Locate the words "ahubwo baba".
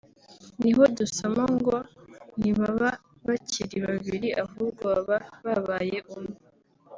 4.43-5.17